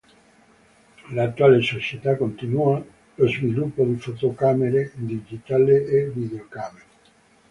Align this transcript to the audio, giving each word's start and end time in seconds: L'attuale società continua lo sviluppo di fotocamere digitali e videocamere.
L'attuale 1.11 1.61
società 1.61 2.15
continua 2.15 2.83
lo 3.13 3.27
sviluppo 3.27 3.83
di 3.85 3.97
fotocamere 3.99 4.93
digitali 4.95 5.73
e 5.73 6.09
videocamere. 6.11 6.85